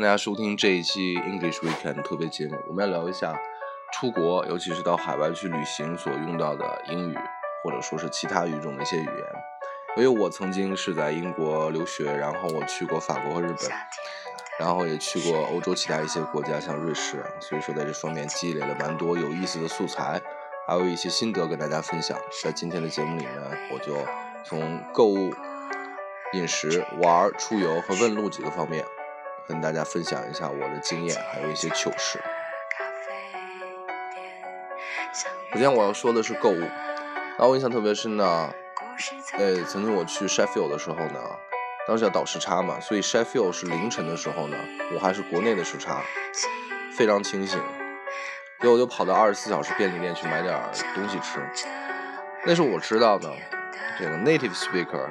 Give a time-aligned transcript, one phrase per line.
[0.00, 3.36] 大家收听这一期 English Weekend 特别节目，我们要聊一下
[3.92, 7.18] 出国，尤其是到海外去旅行所用到的英语，
[7.64, 9.16] 或者说是其他语种的一些语言。
[9.96, 13.68] 因为我曾经是在英国留学，然后我去过法国和日本，
[14.60, 20.22] 然后也去过欧洲其他一些国家，像瑞士，所以说在这方面积累了蛮多有意思的素材，
[20.68, 22.16] 还有一些心得跟大家分享。
[22.44, 23.96] 在今天的节目里呢，我就
[24.44, 25.34] 从购物、
[26.34, 28.84] 饮食、玩、出游和问路几个方面。
[29.48, 32.20] 跟大家分享一下我的经验，还有一些糗事。
[35.52, 38.52] 首先我要说的是购物，然后我印象特别深呢。
[39.38, 41.20] 呃，曾经我去 Sheffield 的时候呢，
[41.86, 44.56] 当时要倒时差嘛，所以 Sheffield 是凌晨的时候呢，
[44.92, 46.02] 我还是国内的时差，
[46.96, 47.58] 非常清醒，
[48.60, 50.60] 所以我就跑到二十四小时便利店去买点
[50.94, 51.38] 东西吃。
[52.44, 53.30] 那时候我知道呢，
[53.98, 55.08] 这个 native speaker。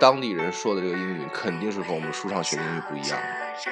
[0.00, 3.26] 当地人说的这个英语肯定是和我们书上学的英语不一样的，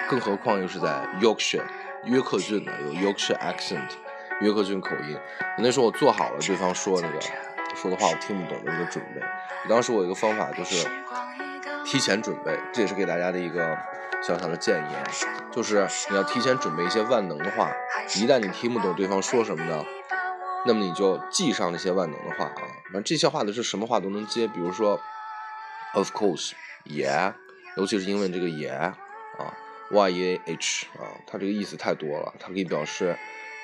[0.08, 0.88] 更何况又是在
[1.20, 1.64] Yorkshire
[2.04, 3.88] 约克郡的，有 Yorkshire accent
[4.40, 5.18] 约克郡口音。
[5.58, 7.20] 那时候我做好了对方说那个
[7.74, 9.20] 说的话我听不懂的一个准备。
[9.68, 10.88] 当时我有一个方法就是
[11.84, 13.76] 提前准备，这也是给大家的一个
[14.22, 15.04] 小小的建议啊，
[15.52, 17.70] 就是你要提前准备一些万能的话，
[18.16, 19.84] 一旦你听不懂对方说什么呢，
[20.66, 25.00] 那么你就记上那些万能的话啊，反正这些话的是什么话都能接，比如说。
[25.92, 26.52] Of course,
[26.84, 27.34] yeah，
[27.76, 28.92] 尤其是英文这个 yeah
[29.90, 33.16] ，y e a h 啊，它这个意思太多了，它可以表示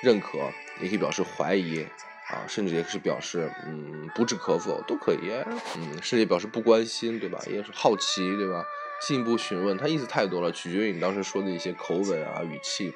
[0.02, 0.38] 认可，
[0.80, 1.82] 也可以表示怀疑
[2.28, 5.30] 啊，甚至也是表示嗯不置可否都可以，
[5.76, 7.40] 嗯，甚至表示不关心，对吧？
[7.46, 8.64] 也是好奇，对吧？
[9.06, 12.94] 进一步询问，它意思太多了，取决于你当时说的一些口吻啊语气。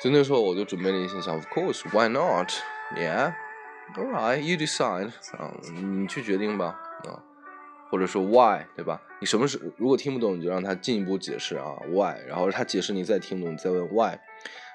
[0.00, 2.52] 所以那时候我就准备了一些，想 Of course, why not?
[2.96, 3.34] Yeah,
[3.96, 7.27] all right, you decide 啊，你去决定吧啊。
[7.90, 9.00] 或者说 why 对吧？
[9.20, 14.18] 你什么是如果听不懂，你就让他进一步解释啊 why，然后他解释你再听懂，你再问 why，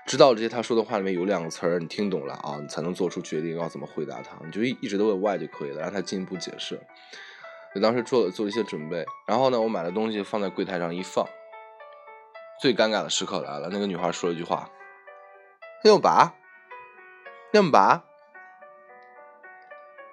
[0.05, 4.37] 知道这些他说的话里面有两个词儿你听懂了啊，你才能做出决定要怎么回答他。
[4.43, 6.79] 你就一一直都问 why 就可以了，让他进一步解释。
[7.75, 11.25] 我当时做了做了一些准备，然后呢，我买的东西放在柜台上一放，
[12.61, 14.69] 最尴尬的时刻来了，那个女孩说了一句话
[15.83, 16.35] ：“要拔，
[17.53, 18.03] 要拔。”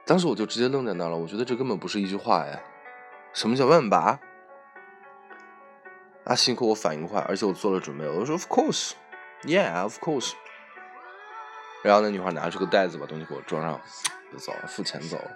[0.06, 2.60] 当时我就直接愣在那了，我觉得这根本不是一句话呀。
[3.32, 4.18] 什么叫万把？
[6.24, 8.06] 啊，幸亏我反应快，而且我做了准备。
[8.06, 8.92] 我说，Of course,
[9.42, 10.32] yeah, of course。
[11.82, 13.80] 然后那女孩拿出个袋子，把东西给我装上，
[14.30, 15.30] 就走了，付钱走了。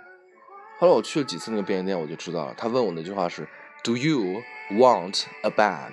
[0.78, 2.55] 后来我去了几次那个便利店，我就知道了。
[2.55, 3.49] 他问我那句话是
[3.82, 5.93] ：Do you want a bag？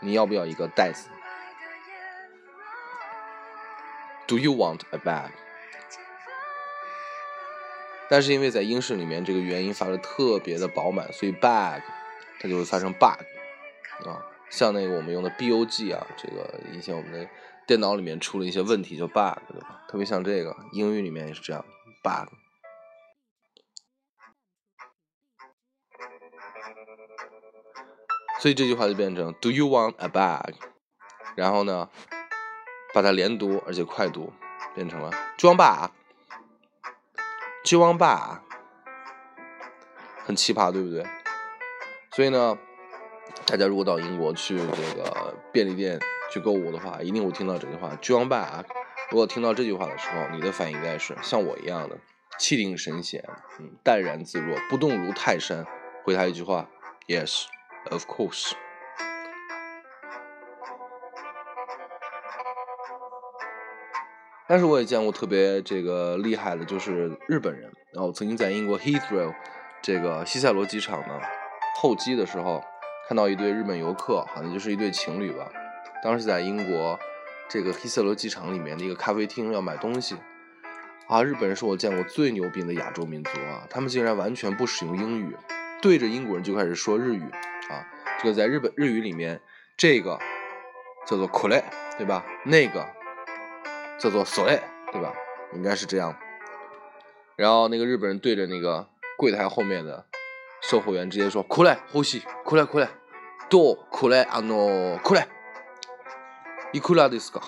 [0.00, 1.08] 你要不要一个袋子
[4.26, 5.30] ？Do you want a bag？
[8.08, 11.82] 但是因为在英式里面这个元音发的特别的饱满，所以 bag
[12.40, 13.18] 它就会发成 bug
[14.08, 17.28] 啊，像那个我们用的 bug 啊，这个以前我们的
[17.66, 19.82] 电脑里面出了一些问题就 bug 对吧？
[19.88, 21.64] 特别像这个英语里面也是这样
[22.02, 22.28] bug，
[28.38, 30.54] 所以这句话就变成 Do you want a bag？
[31.34, 31.90] 然后呢，
[32.94, 34.32] 把它连读而且快读，
[34.76, 35.90] 变成了装吧。
[37.66, 38.44] 去网吧，
[40.24, 41.04] 很奇葩，对不对？
[42.12, 42.56] 所以呢，
[43.44, 45.98] 大家如果到英国去这个便利店
[46.32, 48.64] 去购物的话，一定会听到这句话“去网吧”。
[49.10, 51.98] 如果听到这句话的时候，你的反应应该是像我一样的
[52.38, 53.28] 气定神闲，
[53.58, 55.66] 嗯，淡然自若，不动如泰山，
[56.04, 56.68] 回答一句话
[57.08, 57.46] ：“Yes,
[57.90, 58.52] of course。”
[64.48, 67.72] 但是我也见过特别这个厉害的，就是日本人。
[67.92, 69.34] 然后曾经在英国 Heathrow
[69.82, 71.20] 这个西塞罗机场呢
[71.80, 72.62] 候机的时候，
[73.08, 75.50] 看到一对日本游客，好像就是一对情侣吧。
[76.02, 76.98] 当时在英国
[77.48, 80.16] 这个希塞罗机场里面的一个咖啡厅要买东西
[81.08, 85.36] 啊，日本人是我见过最牛逼的亚洲民族啊，他们竟然完全不使用英语，
[85.82, 87.22] 对着英国人就开始说日语
[87.68, 87.84] 啊。
[88.20, 89.40] 这个在日本日语里面，
[89.76, 90.18] 这个
[91.06, 91.64] 叫做 k o r e
[91.98, 92.24] 对吧？
[92.44, 92.95] 那个。
[93.98, 94.60] 叫做 s o e
[94.92, 95.12] 对吧？
[95.54, 96.16] 应该是这样。
[97.36, 98.88] 然后那个日本人对着那个
[99.18, 100.06] 柜台后面的
[100.62, 102.88] 售货员直接说：“过来，呼吸，过来，过来，
[103.48, 105.28] 多过来啊诺，过来，
[106.72, 107.40] 一库拉迪斯卡，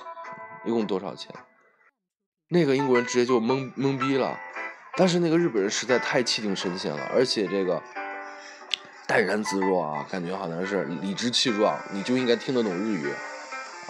[0.64, 1.34] 一共多少钱？”
[2.50, 4.38] 那个英国人直接就懵懵逼了。
[4.96, 7.82] 但是那个日本人实在太气定神闲了，而且这个
[9.06, 11.78] 淡然自若啊，感觉好像是理直气壮。
[11.92, 13.12] 你就应该听得懂日语，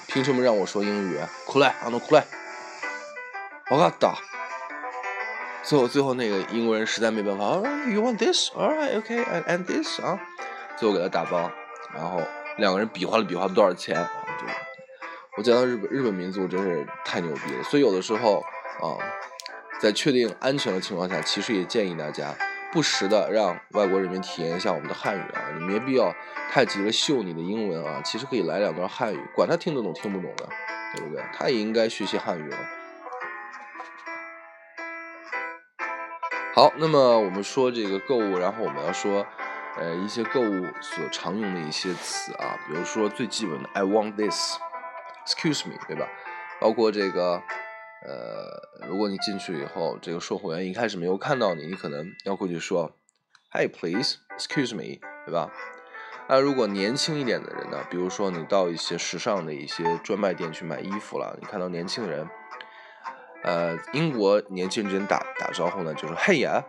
[0.06, 1.18] 凭什么让我说英语？
[1.46, 2.24] 过来啊诺，过来。
[3.70, 4.14] 我靠打！
[5.62, 10.18] 最后最后那个英国人实在没办法，Alright, you want this？All right，OK，and and this 啊，
[10.78, 11.50] 最后给他打包，
[11.94, 12.22] 然后
[12.56, 13.94] 两个人比划了比划多少钱？
[14.40, 14.46] 就
[15.36, 18.40] 我讲到日本日本民族真是太牛逼了，所以有的时候
[18.80, 18.96] 啊，
[19.78, 22.34] 在确定安全的情况下，其实也建议大家
[22.72, 26.14] 不时的让外国人民体验一下我们的汉语啊，你没必要
[26.50, 30.48] 太急着秀你的英文啊，其实可以来两段汉语，管他听得懂听不懂的，
[30.96, 31.22] 对不对？
[31.34, 32.56] 他也应该学习汉语了。
[36.58, 39.24] 好，那么我们说这个购物，然后我们要说，
[39.76, 46.08] 呃，一些购物所常用的一些词啊，比如说最基本的 I want this，excuse me，对吧？
[46.60, 47.40] 包括这个，
[48.04, 52.90] 呃，如果你进去以后，这个售货员一开始没有看到你，你可能要过去说
[53.52, 55.52] ，Hey please，excuse me，对吧？
[56.28, 62.28] 那如果年轻一点的人呢，比如说你到一些时尚的一些专卖店去买衣服了，你看到年轻人。
[63.42, 66.64] 呃，英国年轻人之间打打招呼呢，就说 “Hey 呀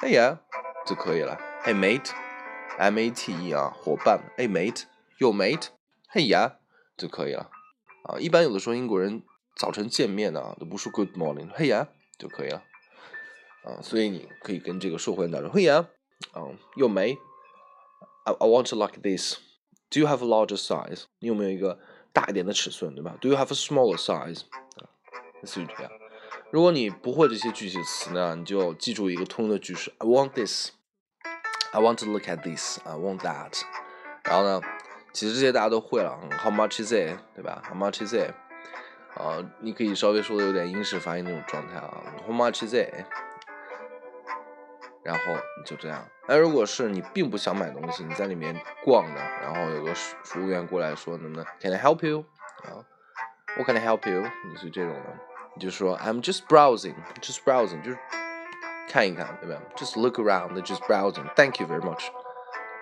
[0.00, 0.40] ，Hey 呀”
[0.84, 1.38] 就可以了。
[1.62, 4.20] Hey mate，M A T E 啊，伙伴。
[4.36, 6.56] Hey mate，Yo mate，Hey 呀
[6.96, 7.50] 就可以了。
[8.04, 9.22] 啊，一般有的时候英国人
[9.56, 12.62] 早晨见面呢，都不说 Good morning，Hey 呀就可以了。
[13.62, 15.86] 啊，所以你可以跟这个售货员打招呼，Hey 呀，
[16.32, 16.42] 啊
[16.76, 19.36] ，Yo mate，I I want to like this。
[19.90, 21.04] Do you have a larger size？
[21.18, 21.78] 你有没有一个
[22.12, 24.42] 大一点的尺寸，对吧？Do you have a smaller size？
[25.42, 25.90] 类似于这样。
[26.50, 30.70] 如果你不会这些具体词呢，你就记住一个通用的句式：I want this,
[31.70, 33.62] I want to look at this, I want that。
[34.24, 34.60] 然后呢，
[35.12, 37.18] 其实这些大家都会了，How much is it？
[37.36, 38.32] 对吧？How much is it？
[39.14, 43.04] 啊，你可以稍微说的有点英式发音那种状态啊，How much is it？
[45.04, 46.04] 然后你就这样。
[46.26, 52.24] 那如果是你并不想买东西，你在里面逛的，然后有个服务员过来说能不能，Can I help you？
[52.64, 52.82] 啊
[53.56, 54.22] ，What can I help you？
[54.50, 55.29] 你是这种的。
[55.54, 57.98] 你就说 I'm just browsing, just browsing，就是
[58.88, 61.26] 看一看，对吧？Just look around, just browsing.
[61.34, 62.06] Thank you very much，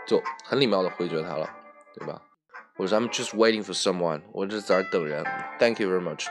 [0.06, 1.48] 就很礼貌的回绝他了，
[1.94, 2.22] 对吧？
[2.76, 5.24] 或者 I'm just waiting for someone，我只是在这等人。
[5.58, 6.26] Thank you very much，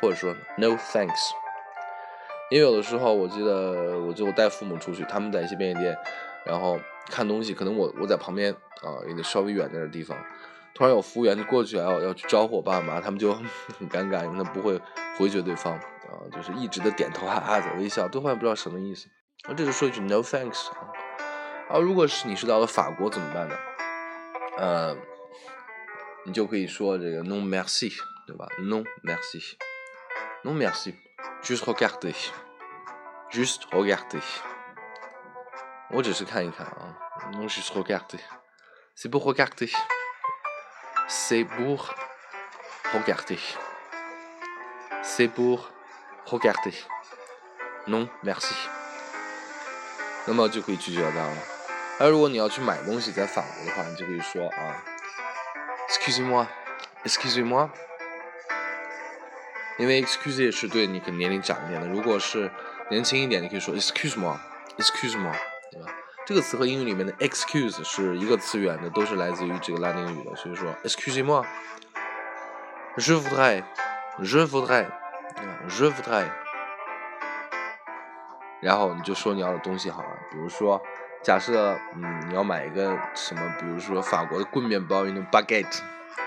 [0.00, 1.30] 或者说 No thanks。
[2.50, 5.96] 因为有的时候，我记得我就带父母出去，他们在一些便利店，
[6.44, 6.78] 然后
[7.08, 8.52] 看东西，可能我我在旁边
[8.82, 10.16] 啊，有点稍微远点的地方。
[10.74, 14.80] 突然有服务员就过去要要去招呼我爸妈，他们就很尴尬，因为他不会
[15.17, 15.79] 回绝对方啊，
[16.31, 19.07] 就是一直的点头哈哈的微笑，对方也不知道什么意思。
[19.47, 20.91] 那这就说一句 no thanks 啊。
[21.69, 23.55] 啊，如果是你是到了法国怎么办呢？
[24.57, 24.97] 呃，
[26.25, 27.93] 你就可以说这个 non merci，
[28.27, 28.47] 对吧？
[28.59, 34.21] non merci，non merci，juste regarder，juste regarder，
[35.91, 36.97] 我只是看一看啊，
[37.33, 41.89] non juste regarder，c'est pour regarder。C'est pour
[42.93, 43.39] regarder.
[45.06, 45.70] C'est pour
[46.26, 46.72] regarder.
[47.86, 48.54] Non, merci.
[50.26, 51.36] 那么就可以拒绝他了。
[52.00, 54.82] 而如果你要去买东西，在法国的话，你就可以说啊
[55.90, 57.68] ，Excuse-moi，Excuse-moi。
[59.78, 62.50] 因为 Excuse 是对你可能年龄长一点的，如果是
[62.90, 65.34] 年轻一点，你可以说 Excuse-moi，Excuse-moi，
[65.70, 65.94] 对吧？
[66.26, 70.34] 这个词和英语里面的 excuse 是一个词源的，都是来自于这个拉丁语的。
[70.34, 73.62] 所以说，excusez-moi，je voudrais
[74.22, 76.30] Je voudrais，je voudrais。
[78.60, 80.80] 然后你就说你要的东西好了，比如说，
[81.22, 85.80] 假设嗯你要买一个什么，比如说法国的棍面包，用 baguette，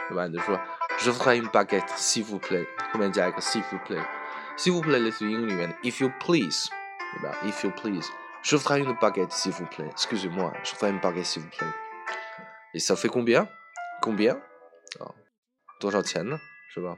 [0.09, 0.27] 对吧？
[0.27, 0.59] 你就说
[0.99, 6.69] je voudrais une baguette，s'il vous plaît，后面加一个 s'il vous plaît，s'il vous plaît 类似于英语里面的 if you please，
[7.13, 8.09] 对吧？if you please。
[8.43, 9.89] Je voudrais une baguette, s'il vous plaît.
[9.89, 11.67] Excusez-moi, je voudrais une baguette, s'il vous plaît.
[12.73, 13.47] Et ça fait combien?
[14.01, 14.35] Combien?
[14.99, 15.11] 啊，
[15.79, 16.39] 多少钱呢？
[16.73, 16.95] 是吧？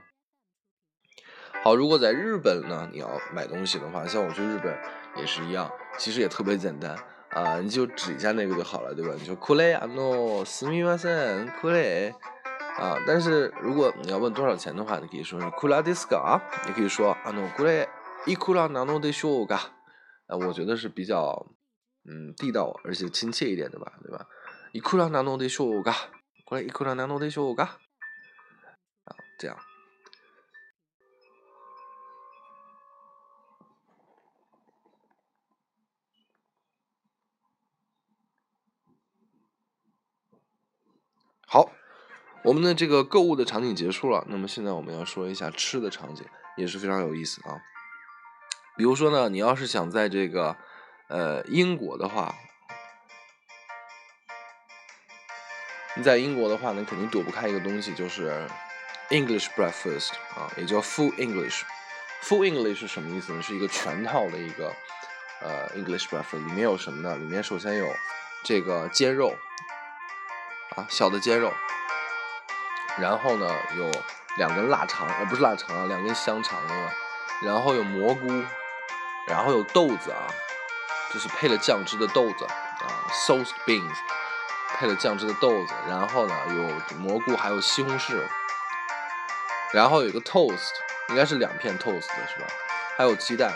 [1.63, 4.77] 好，如果在日本呢，你要买东西的话，像我去日本
[5.17, 6.97] 也是一样，其实也特别简单
[7.31, 9.15] 啊，你就指一下那个就好了，对吧？
[9.19, 12.13] 你说 kule ano sumimasen kule
[12.79, 17.87] 啊，但是如果你要问多少钱的话，你可以说是 kula desu ka，你可以说 ano kule
[18.27, 19.59] ikura nano desho ga。
[20.27, 21.47] 啊，我觉得是比较，
[22.05, 24.27] 嗯，地道而且亲切一点的吧，对吧？
[24.73, 25.95] いくらなのでしょうか？
[26.47, 27.79] これいくらなのでしょうか？
[29.05, 29.57] 啊，这样。
[42.50, 46.26] 我们的这个购物的场景结束了，那么现在我们要说一下吃的场景，
[46.58, 47.62] 也是非常有意思啊。
[48.76, 50.58] 比如说呢，你要是想在这个，
[51.10, 52.34] 呃，英国的话，
[55.96, 58.48] 你在英国的话，你肯定躲不开一个东西，就是
[59.12, 61.62] English breakfast 啊，也叫 full English。
[62.24, 63.44] full English 是什么意思呢？
[63.44, 64.74] 是一个全套的一个
[65.42, 67.16] 呃 English breakfast，里面有什么呢？
[67.16, 67.94] 里面首先有
[68.44, 69.36] 这个煎肉
[70.76, 71.54] 啊，小的煎肉，
[72.98, 73.92] 然后呢有
[74.38, 76.92] 两根腊肠，呃不是腊肠啊，两根香肠啊，
[77.44, 78.28] 然后有蘑菇，
[79.28, 80.28] 然后有豆子啊，
[81.14, 83.96] 就是配了酱汁的豆子啊，sauce beans，
[84.78, 88.22] 配了酱汁的豆子，然后呢有蘑菇，还有西红柿，
[89.74, 90.72] 然后有一个 toast，
[91.10, 92.48] 应该是两片 toast 是吧？
[92.98, 93.52] 还有鸡蛋。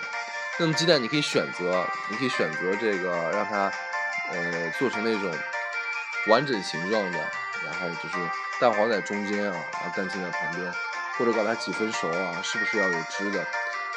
[0.60, 3.72] 那么鸡蛋你可以选择，你可以选择这个让它，
[4.30, 5.36] 呃，做成那种
[6.28, 7.20] 完整形状的，
[7.66, 8.16] 然后就是
[8.60, 10.74] 蛋黄在中间啊，然后蛋清在旁边，
[11.18, 13.46] 或者把它几分熟啊，是不是要有汁的？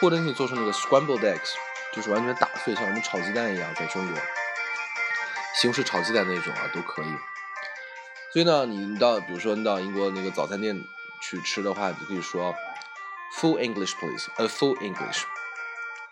[0.00, 1.54] 或者你做成那个 scrambled eggs，
[1.92, 4.16] 就是完全打碎，像我们炒鸡蛋一样，在中国
[5.54, 7.06] 西红柿炒鸡蛋那种啊，都可以。
[8.32, 10.78] 所以呢，你到比如说你到英国那个早餐店
[11.22, 12.54] 去吃的话，你可以说
[13.38, 15.22] full English please，a full English。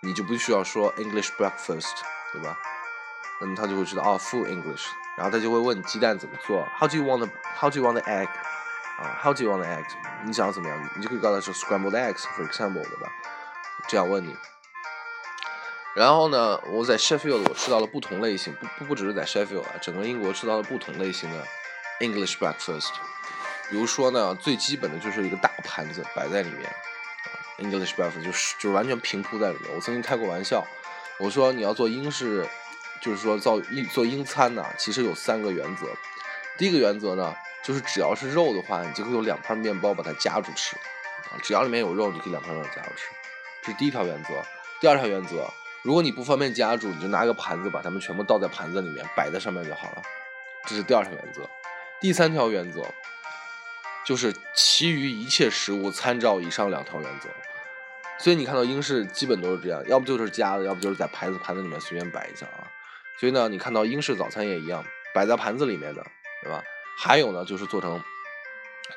[0.00, 1.94] 你就不需要说 English breakfast，
[2.32, 2.58] 对吧？
[3.40, 7.28] 那么他就会知道哦，full English，然后他就会问鸡蛋怎么做，How do you want the
[7.58, 8.28] How do you want the egg？
[8.98, 9.84] 啊，How do you want the egg？
[10.24, 10.90] 你想要怎么样？
[10.96, 13.10] 你就可以告诉他说 scrambled eggs，for example，对吧？
[13.88, 14.36] 这样问你。
[15.94, 21.44] 然后呢，我在 Sheffield 我吃到了不同类型，不不不只是在 Sheffield 啊，整个英国吃到了不同类型的
[22.00, 22.90] English breakfast。
[23.70, 26.70] 比如说呢，最基本的就是一个大盘子摆在里面。
[27.58, 29.72] English breakfast 就是就是完全平铺在里面。
[29.74, 30.64] 我曾经开过玩笑，
[31.18, 32.44] 我说你要做英式，
[33.04, 35.86] 就是说造英做英餐呢，其实有三个原则。
[36.56, 41.36] 第一个原则呢，就是只要是肉的话，你就可以用两片面包把它夹住吃啊。
[41.42, 43.02] 只要里面有肉，你可以两片面包夹住吃，
[43.62, 44.30] 这是第一条原则。
[44.80, 45.46] 第二条原则，
[45.82, 50.02] 如果你不方便夹住，你就拿个盘子把它们全部倒在盘子里面，摆在上面就好了。
[50.66, 51.42] 这是第二条原则。
[52.00, 52.82] 第三条原则。
[54.06, 57.30] 就是其余一切食物参照以上两条原则，
[58.18, 62.68] 所以你看到英式基本都是这样，要不就是夹的，要不就是在盘子盘子里面随便摆一下啊。
[63.18, 66.04] 所以呢，你看到英式早餐也一样，摆在盘子里面的，
[66.42, 66.62] 对吧？
[66.98, 68.02] 还有呢，就是做成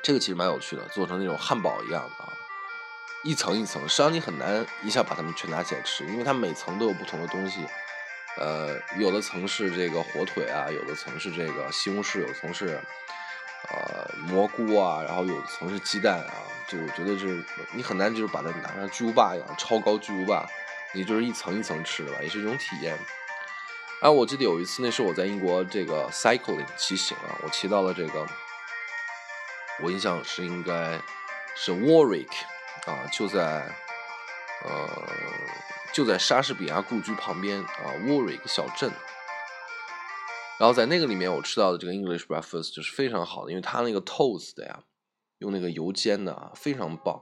[0.02, 2.32] 这个其实蛮有趣的，做成那种汉堡一样的啊，
[3.24, 7.60] 一层一层，实际上你很难一下把它们全拿起来吃，因为它每层都有不同的东西，
[8.36, 12.80] 呃，有的层是这个火腿啊，有的层是这个西红柿，有的层是。
[13.70, 16.32] 呃，蘑菇啊，然后有的层是鸡蛋啊，
[16.68, 20.46] 就我觉得就是你很难就是把它拿上巨无霸一样超高巨无霸，
[20.94, 22.96] 你就是一层一层吃的吧，也是一种体验。
[24.00, 28.24] 哎，我记得有一次，那是我在英国这个 cycling 骑行啊，我骑到了这个，
[29.82, 31.02] 我印象是应该
[31.56, 32.30] 是 Warwick
[32.86, 33.74] 啊，就在
[34.64, 34.88] 呃
[35.92, 38.92] 就在莎士比亚故居旁边啊，Warwick 小镇。
[40.60, 44.84] 然后在那个里面，我吃到的这个 English breakfast 就是非常好的，因为它那个 toast 的呀，
[45.38, 47.20] 用那个油煎的啊，非常棒，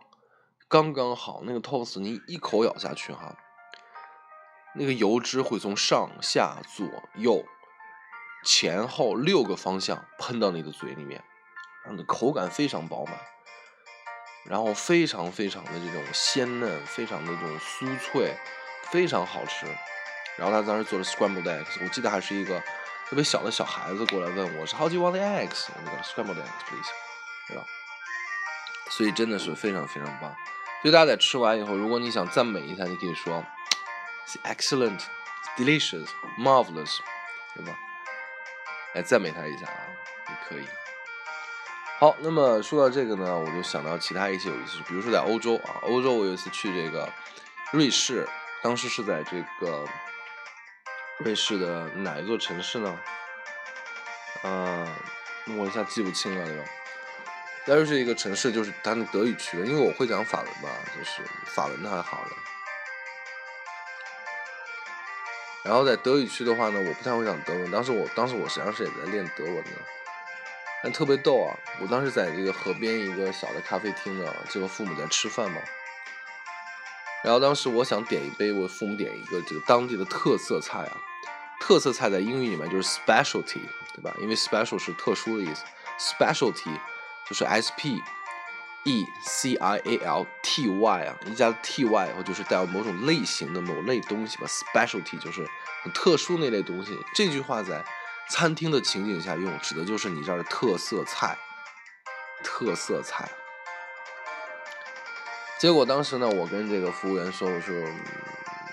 [0.69, 1.41] 刚刚好。
[1.45, 3.35] 那个 toast 你一口咬下去哈，
[4.79, 7.45] 那个油脂会从上下左右
[8.45, 11.25] 前后六个方向喷到你的嘴里面，
[11.85, 13.15] 让你的口感非常饱满，
[14.45, 18.35] 然后非常非常的这种鲜嫩，非常的这种酥脆，
[18.91, 19.67] 非常好吃。
[20.37, 22.63] 然后他当时做的 scrambled eggs，我记得还是一个。
[23.09, 25.69] 特别小的小孩子过来问我是 How do you want the eggs？
[25.85, 26.89] 那个 scrambled eggs please，
[27.47, 27.65] 对吧？
[28.91, 30.35] 所以真的是非常非常棒。
[30.83, 33.45] 所以大家在吃完以后，如果你想赞美一下，你可以说
[34.45, 36.99] excellent，delicious，marvelous，
[37.55, 37.79] 对吧？
[38.95, 39.87] 来赞美他一下啊，
[40.29, 40.67] 也可以。
[41.99, 47.11] 好，那么说到这个呢，我就想到其他一些有意思，比如说在欧洲啊，欧洲我有一次去这个
[47.73, 48.29] 瑞士，
[48.63, 49.87] 当时是在这个。
[51.21, 53.01] 瑞士的哪一座城市呢？
[54.43, 54.87] 嗯，
[55.57, 56.65] 我一下记不清了，对吧？
[57.67, 62.29] 但是是一个城市，就是它那德语区的，因为我会讲法文嘛，就是法文的还好了。
[65.67, 67.71] 然后在德语区的话呢，我不太会讲德文。
[67.73, 69.71] 当时我当时我实际上是也在练德文的，
[70.83, 71.59] 但特别逗啊！
[71.81, 75.61] 我当时在这个河边一个小的咖啡厅呢，这个父母在吃饭嘛。
[77.25, 80.97] 然后当时我想点一杯，我父母点一个这个当地的特色菜啊，
[81.61, 84.15] 特色菜在英语里面就是 specialty，对吧？
[84.21, 85.65] 因为 special 是特殊的意思
[85.99, 86.79] ，specialty
[87.29, 88.01] 就是 s p
[88.85, 95.45] e c i a l t y 啊，一加 t y 以后就是带有某种类型的某类东西吧，specialty 就是
[95.93, 96.99] 特殊那类东西。
[97.15, 97.85] 这句话在
[98.29, 101.39] 餐厅的情景下用，指的就是你这儿的特色菜，
[102.43, 103.31] 特色菜。
[105.59, 107.75] 结果当时呢，我跟这个服务员说：“我说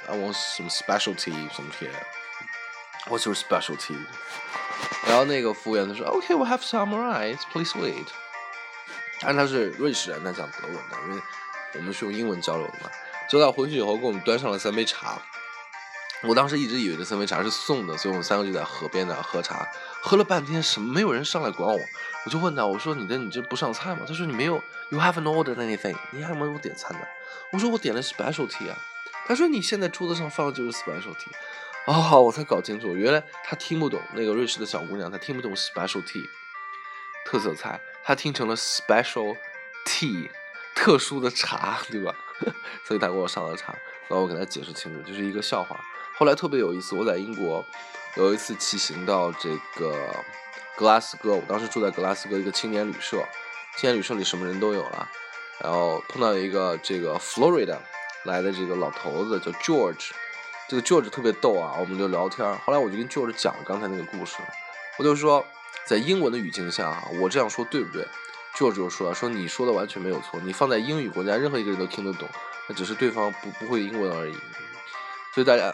[0.07, 1.89] ，I want some specialty 什么些
[3.07, 3.95] ，What's your specialty？”
[5.07, 8.07] 然后那个服务员他说：“OK, we have some rice, please wait。”
[9.21, 11.21] 但他是瑞士人，他讲德文的，因为
[11.75, 12.89] 我们是用英文交流的嘛。
[13.29, 15.21] 结果他回去以后给我们端上了三杯茶，
[16.23, 19.67] 我当时一直以为这三杯茶是送的，所以我们三个就在河边那喝茶，
[20.01, 21.79] 喝了半天，什么没有人上来管我，
[22.25, 24.01] 我就问他，我说你的你这不上菜吗？
[24.07, 24.55] 他说你没有
[24.89, 27.05] ，You haven't ordered anything，你还没有点餐呢。
[27.51, 28.77] 我说我点的 specialty 啊。
[29.25, 31.27] 他说你现在桌子上放的就是 specialty。
[31.85, 36.25] 哦，我才搞清楚，原来他听不懂那个瑞士的小姑娘，她听不懂 specialty
[37.25, 39.35] 特色菜，她听成了 special
[39.85, 40.29] tea
[40.73, 42.15] 特殊的茶，对吧？
[42.87, 43.73] 所以他给我上了茶，
[44.07, 45.77] 然后我给他解释清楚，就是一个笑话。
[46.15, 47.65] 后来特别有意思，我在英国
[48.15, 49.97] 有一次骑行到这个
[50.77, 53.17] 格拉斯哥，我当时住在格拉斯哥一个青年旅社，
[53.77, 55.09] 青年旅社里什么人都有了，
[55.59, 57.77] 然后碰到一个这个 Florida
[58.25, 60.11] 来的这个老头子叫 George，
[60.69, 64.37] 这个 George 特别逗啊，我们就聊天，后来我就跟 George 讲刚才那个故事，
[64.99, 65.43] 我就说
[65.85, 68.07] 在英文的语境下哈，我这样说对不对
[68.55, 72.29] ？George 就说说你说的完全没有错，你放在英语国家，任何一个人都听得懂，
[72.69, 74.35] 那只是对方不不会英文而已，
[75.33, 75.73] 所以大家。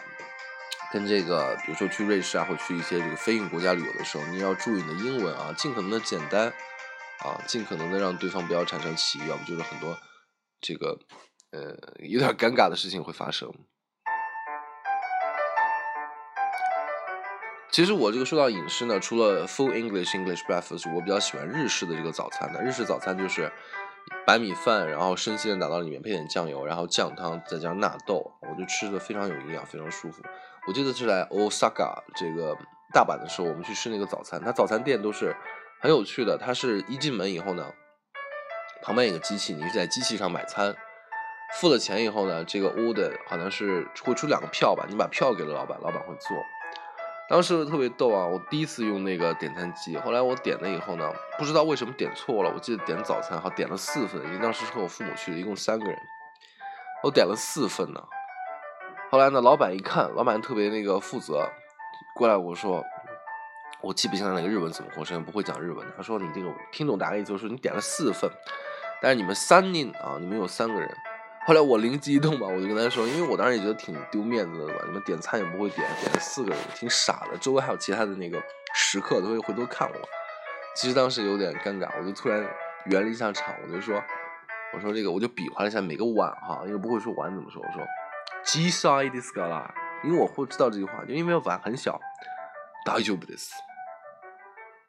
[0.91, 6.47] 跟这个，比如说去瑞士啊，或去一些这个非英语国家旅游的时候，你要注意你的英文啊，尽可能的简单
[7.19, 9.97] 啊，尽可能的让对方不要产生歧义，要不就是很多
[10.59, 10.97] 这个
[11.51, 13.53] 呃有点尴尬的事情会发生。
[17.71, 22.63] 其实我这个说到饮食呢，除了 full English English breakfast，我比较喜欢日式的这个早餐的。
[22.63, 23.51] 日式早餐就是
[24.25, 30.23] 白米饭，然后生鲜的打到里面，配点酱油，然后酱汤，再加纳豆，我就吃的非常有营养，非常舒服。
[30.69, 32.55] 我记得是在 Osaka 这个
[32.93, 34.39] 大阪的时候，我们去吃那个早餐。
[34.39, 35.35] 它早餐店都是
[35.81, 36.37] 很有趣的。
[36.37, 37.73] 它是一进门以后呢，
[38.83, 40.75] 旁边有个机器，你是在机器上买餐，
[41.59, 46.37] 付了钱以后呢，这个 order 好像是会出两个票吧，你把票给了老板，老板会做。
[47.27, 52.51] 当时特别逗啊，我第一次用那个点餐机，后来我点了以后呢，不知道为什么点错了。
[52.53, 55.97] 我记得点早餐好点了四份，因为当时是和我父母去的，一共三个人，
[57.01, 57.99] 我点了四份呢。
[59.11, 61.49] 后来呢，老板一看，老板特别那个负责，
[62.13, 62.83] 过来我说，
[63.81, 65.83] 我记不清他那个日文怎么回事，不会讲日文。
[65.97, 68.29] 他说你这个听懂大概意思，就是你点了四份，
[69.01, 70.87] 但是你们三人啊，你们有三个人。
[71.47, 77.37] 后来我灵机一动吧，我就跟他说，因为我当时也觉得挺丢面子的吧，你们点餐也不会点，点了四个人，挺傻的。
[77.39, 78.39] 周围还有其他的那个
[78.75, 79.95] 食客都会回头看我，
[80.75, 82.47] 其实当时有点尴尬，我就突然
[82.85, 83.99] 圆了一下场，我就说，
[84.71, 87.83] 我说这个我就比划了一下每个碗哈，因为不会说碗怎么说，我说。
[88.48, 89.70] 小さいですから，
[90.04, 91.98] 因为我会知道这句话，就因为碗很小，
[92.84, 93.50] 大丈夫です。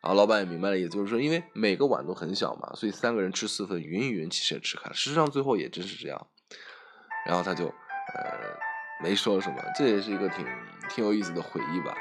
[0.01, 4.93] 然后老板也明白了，也就是说，因为每个碗都很小嘛，所以三个人吃四份，匀一匀其实也吃开了。
[4.93, 6.27] 事实上最后也真是这样。
[7.25, 8.37] 然后他就呃
[9.01, 10.45] 没说什么，这也是一个挺
[10.89, 11.95] 挺有意思的回忆吧。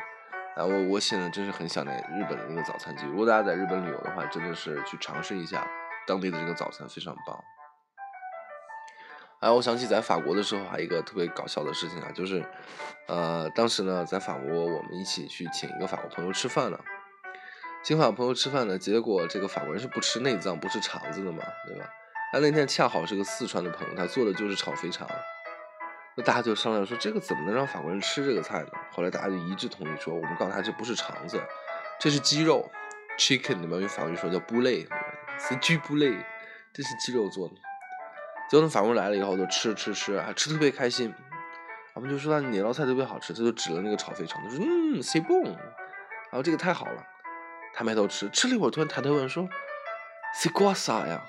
[0.56, 3.06] 啊，我我现在真是很想念日本的那个早餐机。
[3.06, 5.66] 如果大家在日本旅游的话，真的是去尝试一下
[6.06, 7.42] 当地的这个早餐，非常棒。
[9.39, 12.43] 哎，我想起在法国的时候，还有一个特别搞笑的事情啊，就是，
[13.07, 16.77] 呃，当时呢，在法国，我们一起去请一个法国朋友吃饭呢，
[17.81, 21.89] 请法国朋友吃饭呢，结果这个法国人是不吃内脏、不吃肠子的嘛，对吧？
[22.33, 25.07] 那那天恰好是个四川的朋友，他做的就是炒肥肠，
[26.17, 28.69] 那大家就商量说，这个怎么能让法国人吃这个菜呢？
[28.91, 31.41] 后来大家就一致同意说，我们告诉他这不是肠子，
[31.97, 32.69] 这是鸡肉
[33.17, 34.89] ，chicken，你们用法语说叫 b o u l e t
[35.39, 36.25] 是鸡 b o u l e t
[36.73, 37.55] 这是鸡肉做的。
[38.49, 41.13] 结果等法国人来了以后，就吃吃吃，还吃特别开心。
[41.93, 45.43] 我们就说他哪道菜特别好吃，他就指了那个炒肥肠，他说：“嗯，c'est bon。”
[46.31, 47.05] 然后这个太好了，
[47.73, 49.47] 他埋头吃，吃了一会儿，突然抬头问说
[50.35, 51.21] ：“c'est quoi ça 呀？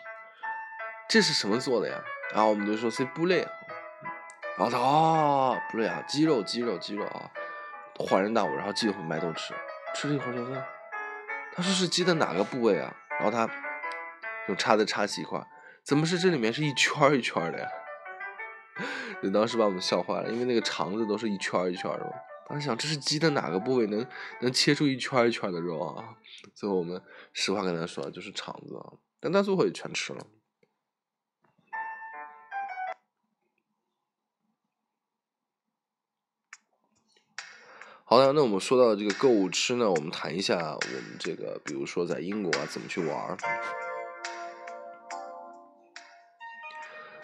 [1.11, 1.99] 这是什么做的呀？”
[2.33, 3.47] 然后我们就说：“c'est boulet。”
[4.57, 7.31] 然后他哦，Bole 啊，鸡肉，鸡肉，鸡肉啊，
[7.97, 9.53] 恍然大悟，然后继续埋头吃，
[9.95, 10.55] 吃了一会儿就问
[11.55, 13.47] ：“他说是鸡的哪个部位啊？”然后他
[14.47, 15.39] 用叉子叉起一块。
[15.91, 17.69] 怎么是这里面是一圈一圈的呀？
[19.21, 22.15] 就当时把我们笑坏了，因为那个肠子都是一圈一圈的。
[22.49, 24.07] 当时想这是鸡的哪个部位能
[24.41, 26.15] 能切出一圈一圈的肉啊？
[26.55, 28.81] 最后我们实话跟他说，就是肠子，
[29.19, 30.25] 但他最后也全吃了。
[38.05, 43.37] 好的，那我们说到这个购物吃呢，我们谈一下我们这个，比如说在英国啊，怎么去玩。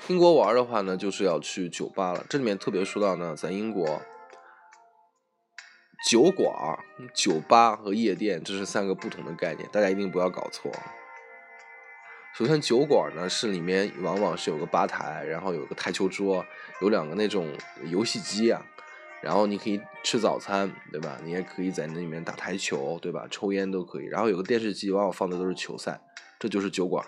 [0.08, 2.24] 英国玩的话呢，就是要去酒吧了。
[2.28, 4.00] 这里面特别说到呢，在英国，
[6.08, 6.78] 酒馆、
[7.12, 10.70] 酒吧和夜店这是三个不同的概念，大家一定不要搞错。
[12.36, 16.44] 首先，酒馆呢是里面往往是有个吧台，然后有个台球桌，
[16.80, 17.52] 有两个那种
[17.90, 18.64] 游戏机啊，
[19.20, 21.18] 然后你可以吃早餐，对吧？
[21.24, 23.26] 你也可以在那里面打台球，对吧？
[23.28, 24.04] 抽烟都可以。
[24.04, 26.00] 然后有个电视机，往往放的都是球赛，
[26.38, 27.04] 这就是酒馆。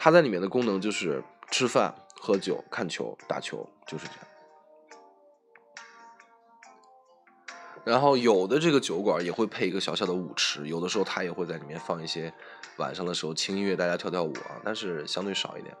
[0.00, 4.20] 它在里面的功能就是吃饭、喝酒、看球、打球，就是这样。
[7.84, 12.32] 然后有的这个酒馆也会配一个小小的舞池，有的时候他也会在里面放一些
[12.76, 15.76] 晚上的时候轻音乐，大家跳跳舞啊，但是相对少一点。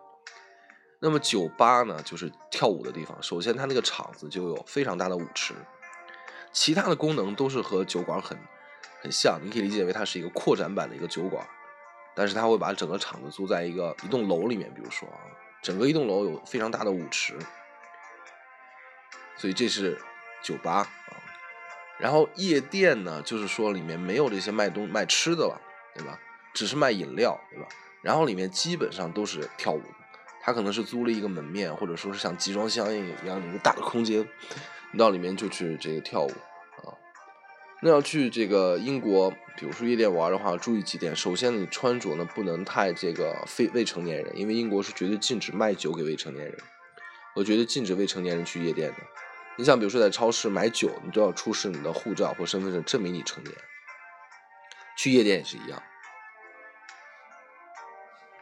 [1.00, 3.16] 那么酒吧呢，就是跳舞的地方。
[3.22, 5.54] 首先，它那个场子就有非常大的舞池，
[6.50, 8.36] 其他的功能都是和酒馆很
[9.00, 11.46] 很像，你可以理解为它是一个扩展版的一个酒馆。
[12.18, 15.22] 但是它会把整个场子租在一个一栋楼里面，比如说啊，
[15.62, 17.38] 整个一栋楼有非常大的舞池，
[19.36, 19.96] 所以这是
[20.42, 21.14] 酒吧啊。
[21.96, 25.60] 然后夜店呢，就是说里面没有这些卖东卖吃的了，
[25.94, 26.18] 对吧？
[26.52, 27.68] 只是卖饮料，对吧？
[28.02, 29.94] 然后里面基本上都是跳舞的，
[30.40, 34.28] 他可能是租了一个门面，或者说是像集装箱一样一个大的空间，
[34.90, 36.32] 你到里面就去这个跳舞。
[37.80, 41.14] 那要去这个英国，比如说夜店玩的话，注意几点。
[41.14, 46.58] 首先，你穿着呢不能太这个非未成年人，因为英国是绝对禁止卖酒给未成年人，
[47.36, 48.96] 我绝对禁止未成年人去夜店的。
[49.56, 53.54] 你像比如说在超市买酒，你都要出示你的护照或身份证证明你成年。
[54.96, 55.80] 去夜店也是一样。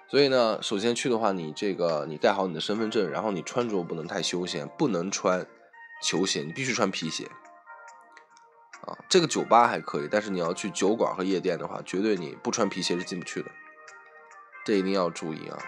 [0.08, 5.46] 所以呢，首先去的话，你这个你带好你的身份证，然后你穿着不能太休闲，不能穿
[6.02, 7.28] 球鞋，你必须穿皮鞋。
[8.82, 13.50] 啊，这个酒吧还可以，但是你要去酒馆和夜店的话，绝对你不穿皮鞋是进不去的，
[14.64, 15.58] 这一定要注意啊。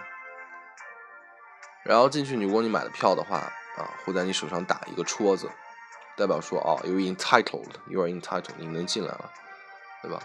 [1.85, 3.39] 然后进去，如果你买的票的话，
[3.77, 5.51] 啊，会在你手上打一个戳子，
[6.17, 9.33] 代表说哦，you entitled，you are entitled，你能进来了，
[10.03, 10.21] 对吧？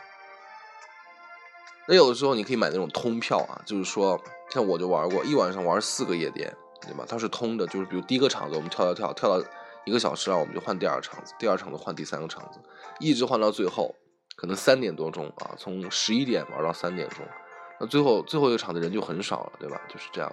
[1.87, 7.05] 那有的时候你可以买那种通票啊，就是说像我就玩过，一晚上玩四个夜店，对吧？
[7.07, 9.47] 它是通的，就是比如第一个场子我们跳跳跳跳到。
[9.85, 12.59] 一个小时啊，我们就换第二场子，第二场子换第三个场子，
[12.99, 13.95] 一直换到最后，
[14.35, 17.25] 可能三点多钟啊，从十一点玩到三点钟，
[17.79, 19.81] 那最后最后一个场子人就很少了，对吧？
[19.89, 20.31] 就是这样。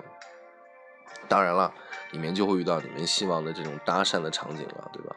[1.29, 1.73] 当然了，
[2.13, 5.15] 里面就会遇到你们希望的这种搭讪的场景了，对吧？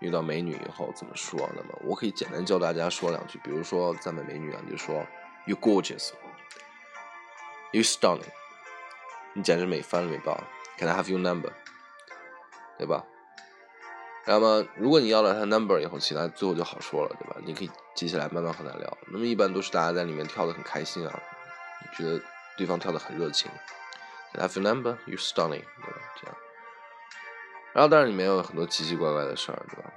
[0.00, 1.38] 遇到美女以后怎么说？
[1.54, 5.04] 那么我可以简单教大家说两句，比如说赞美美女啊，你就说
[5.46, 8.28] You gorgeous，You stunning，
[9.34, 10.46] 你简直美翻了美爆了
[10.78, 11.52] ，Can I have your number？
[12.78, 13.04] 对吧？
[14.32, 17.34] 那么，如果你要了他 number 以后，其他最后就好说了，对吧？
[17.44, 18.98] 你可以接下来慢慢和他聊。
[19.08, 21.20] 那么一般都是大家在里面跳的很开心啊，
[21.98, 22.20] 觉得
[22.56, 23.50] 对方跳的很热情。
[24.34, 25.98] Have number, you stunning，对吧？
[26.20, 26.36] 这样。
[27.72, 29.90] 然后当然里面有很多奇奇怪怪的事儿，对吧？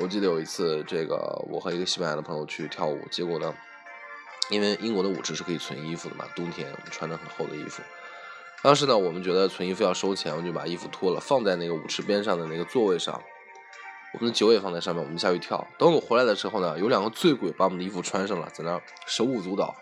[0.00, 3.54] 我记得有一次，这个我和一个西班牙的朋友去跳舞，结果呢，
[4.48, 7.82] 因为英国的舞池是可以存衣服的嘛，冬天我们穿着很厚的衣服。
[8.62, 13.22] 当时呢，我们觉得存衣服要收钱，我们就把衣服脱了，放在那个舞池边上的那个座位上。
[14.16, 15.64] 我们的酒也放在上面，我们下去跳。
[15.78, 19.74] 等我回来的时候呢，有两个醉鬼把我们的衣服穿上了，在那手舞足蹈。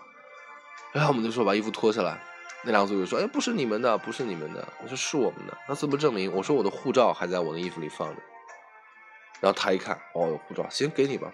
[0.93, 2.21] 然后我们就说把衣服脱下来。
[2.65, 6.33] 那两个醉鬼说：“哎，不是你们的，不是你们的。”我说：“是我们的。”那怎么证明？
[6.35, 8.23] 我说：“我的护照还在我的衣服里放着。”
[9.41, 11.31] 然后他一看，哦，有护照，行，给你吧。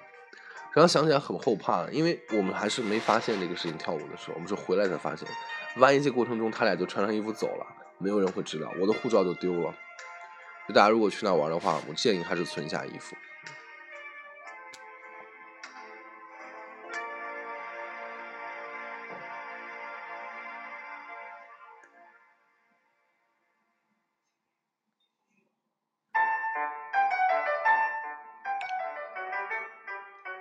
[0.74, 3.78] 然后想起来很后怕，因为我们还是没发现这个事情。
[3.78, 5.26] 跳舞的时候，我们是回来才发现。
[5.76, 7.66] 万一这过程中他俩就穿上衣服走了，
[7.98, 9.72] 没有人会知道，我的护照就丢了。
[10.72, 13.16] 大家如果去那玩的话，我建议还是存下衣服。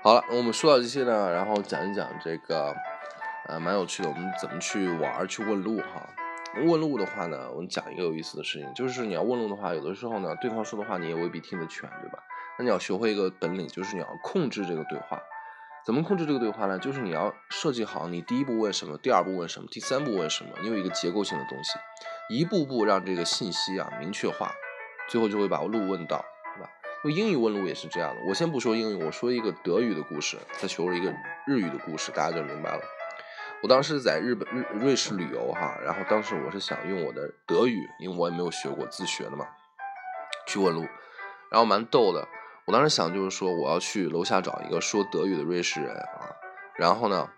[0.01, 2.73] 好了，我们说到这些呢，然后讲一讲这个，
[3.47, 6.07] 呃，蛮有趣的，我们怎么去玩去问路哈。
[6.55, 12.19] 问路的话呢，我们讲一个有意思的事情，就是你要问路的话，有的时候呢，对方说的话你也未必听得全，对吧？
[12.57, 15.21] 那你要学会一个本领，就是你要控制这个对话。
[15.85, 16.77] 怎么控制这个对话呢？
[16.77, 21.79] 就是你要设计好你第一步问什么，第二步问什么，第三步问什么，你有一个结构性的东西，
[22.29, 24.51] 一步步让这个信息啊明确化，
[25.07, 26.23] 最后就会把路问到，
[26.55, 26.69] 对吧？
[27.05, 28.21] 用英语问路也是这样的。
[28.27, 31.13] 我先不说英语，我说一个德语的故事，再学一个
[31.47, 32.81] 日语的故事，大家就明白了。
[33.61, 39.45] 我当时在日本、日瑞士旅游哈，然后当时我是想用我的德语，因为我也没有学过，自学的嘛，
[40.47, 40.87] 去问路，
[41.51, 42.25] 然后蛮逗的。
[42.65, 46.31] 我当时想就是说，我要去楼下找一个说德语的瑞士人啊，
[46.75, 47.29] 然后呢，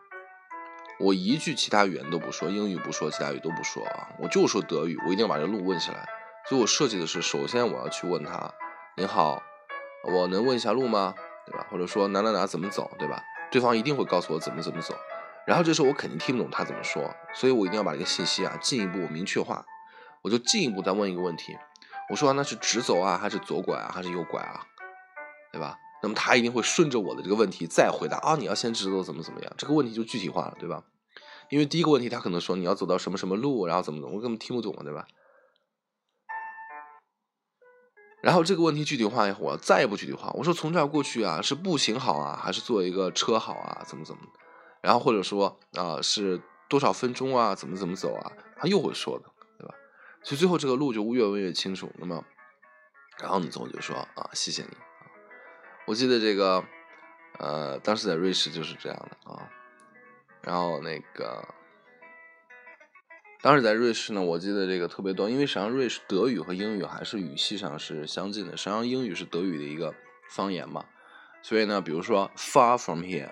[0.99, 6.07] 我一句其他语言都不说，英语不说，其他语都不说啊，我就说德语，我一定要把这路问起来。
[6.47, 8.53] 所以我设计的是，首先我要去问他，
[8.95, 9.41] 您好，
[10.03, 11.15] 我能问一下路吗？
[11.47, 11.65] 对吧？
[11.71, 13.23] 或者说哪哪哪怎么走，对吧？
[13.49, 14.93] 对方一定会告诉我怎么怎么走。
[15.47, 19.65] 然后这时候我肯定听不懂他怎么说，所以我一定要把这个信息啊进一步明确化。
[20.21, 21.57] 我就进一步再问一个问题，
[22.09, 24.67] 我说那是直走啊，还是左拐啊，还是右拐啊，
[25.51, 25.77] 对吧？
[26.03, 29.51] 那么他一定会顺着我的这个问题再回答啊，你要先直走怎么怎么样？
[29.57, 30.83] 这个问题就具体化了，对吧？
[31.49, 35.07] 因为第一个问题他可能说你要走到什么什么路，然后怎么怎么，我根本听不懂，对吧？
[38.21, 40.31] 然后这个问题具体化以后，我再也不具体化。
[40.35, 43.83] 我说从这儿过去啊，是步行好啊，还是坐一个车好啊？
[43.87, 44.21] 怎么怎么？
[44.81, 47.55] 然后或者说啊，是多少分钟啊？
[47.55, 48.31] 怎么怎么走啊？
[48.57, 49.25] 他又会说的，
[49.57, 49.75] 对吧？
[50.23, 51.91] 所以最后这个路就越问越清楚。
[51.97, 52.23] 那么，
[53.19, 54.69] 然后你总就说啊，谢谢你。
[55.87, 56.63] 我记得这个，
[57.39, 59.49] 呃，当时在瑞士就是这样的啊。
[60.41, 61.47] 然后那个。
[63.43, 68.55] 当时在瑞士呢，我记得这个特别多，因为实际上瑞士德语和英语还是语系上是相近的。
[68.55, 69.95] 实际上英语是德语的一个
[70.29, 70.85] 方言嘛，
[71.41, 73.31] 所以呢，比如说 far from here，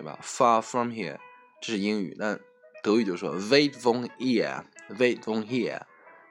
[0.00, 1.18] 对吧？far from here，
[1.60, 2.38] 这是英语，那
[2.82, 5.82] 德语就说 wait from here，wait from here，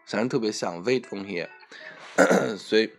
[0.08, 1.47] 反正特别像 wait from here。
[2.58, 2.89] 所以，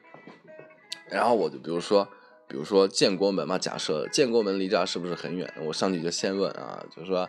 [1.09, 2.09] 然后我就比如说，
[2.46, 5.52] 比如说建国门嘛，假设建国门离这是不是很远？
[5.64, 7.28] 我上去就先问啊，就是说。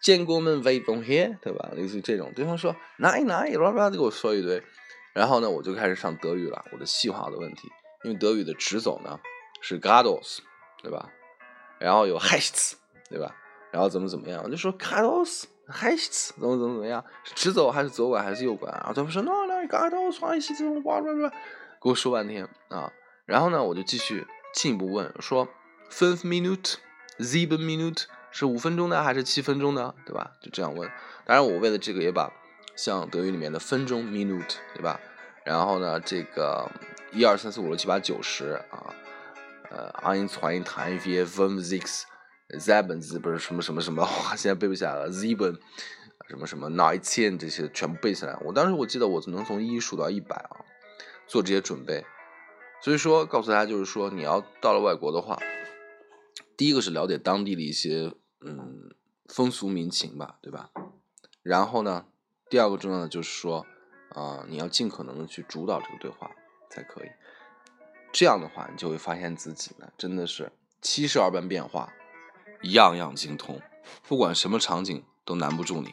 [0.00, 1.70] 建国门 wait from here，对吧？
[1.76, 4.62] 类似于这种，对方说 nine nine，叭叭就给我说一堆，
[5.12, 7.68] 然后呢，我就开始上德语了，我的细化的问题，
[8.04, 9.20] 因为德语的直走呢
[9.60, 10.42] 是 g a d o s
[10.82, 11.10] 对吧？
[11.80, 12.74] 然后有 hechts，
[13.08, 13.34] 对吧？
[13.72, 18.70] 然后怎么怎么样，我就说 g a d o s hechts，怎么怎么怎么样，是直走还是左拐还是右拐？
[18.70, 21.30] 然后他们说 no no g a d o s 还是这种叭叭叭，
[21.82, 22.92] 给我说半天啊，
[23.26, 25.48] 然后呢，我就继续进一步问说
[25.90, 28.04] five minute，seven minute。
[28.32, 30.30] 是五分钟的还是七分钟的，对吧？
[30.40, 30.88] 就这样问。
[31.24, 32.32] 当然，我为了这个也把
[32.76, 35.00] 像德语里面的分钟 （minute），对吧？
[35.42, 36.70] 然后呢，这个
[37.10, 38.94] 一二三四五六七八九十啊，
[39.70, 42.02] 呃，ein zwei drei vier fünf sechs
[42.58, 45.10] sieben 不是什么什么什么， 哇，现在背不下来了。
[45.10, 45.58] sieben
[46.28, 48.36] 什么什么 nineteen 这些全部背下来。
[48.44, 50.64] 我当时我记得我能从一数到一百啊，
[51.26, 52.04] 做这些准备。
[52.82, 55.38] 所以说，告诉大家就是说，你要到了外国的话，
[56.56, 58.14] 第一个是了解当地的一些。
[58.42, 58.88] 嗯，
[59.28, 60.70] 风俗民情吧，对吧？
[61.42, 62.06] 然后呢，
[62.48, 63.66] 第二个重要的就是说，
[64.14, 66.30] 啊，你要尽可能的去主导这个对话
[66.70, 67.10] 才可以。
[68.12, 71.92] 这样的话，你就会发现自己呢，真的是七十二般变化，
[72.62, 73.60] 样样精通，
[74.06, 75.92] 不管什么场景都难不住你。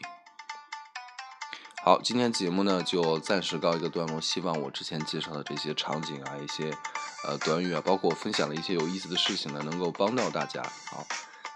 [1.84, 4.20] 好，今天节目呢就暂时告一个段落。
[4.20, 6.70] 希望我之前介绍的这些场景啊，一些
[7.26, 10.62] 呃短语啊，包括我分享的一些有意思的事情呢，能够帮到大家。
[10.92, 11.06] 好。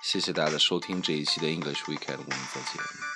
[0.04, 3.11] 谢谢大家的收听，这一期的 English Weekend，我们再见。